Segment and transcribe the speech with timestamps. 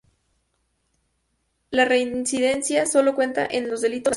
[1.69, 4.09] La reincidencia sólo cuenta en los delitos, no las faltas.